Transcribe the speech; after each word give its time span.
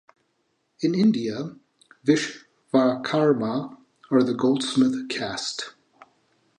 In 0.79 0.95
India, 0.95 1.57
'Vishwakarma' 2.05 3.77
are 4.09 4.23
the 4.23 4.33
goldsmith 4.33 5.07
caste. 5.09 5.75